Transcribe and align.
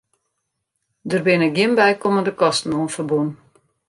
Der 1.09 1.21
binne 1.27 1.49
gjin 1.57 1.73
bykommende 1.79 2.33
kosten 2.41 2.75
oan 2.77 2.93
ferbûn. 2.95 3.29